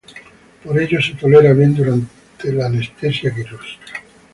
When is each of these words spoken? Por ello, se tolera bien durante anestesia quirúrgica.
Por 0.63 0.79
ello, 0.81 0.99
se 0.99 1.13
tolera 1.13 1.53
bien 1.53 1.75
durante 1.75 2.63
anestesia 2.65 3.31
quirúrgica. 3.35 4.01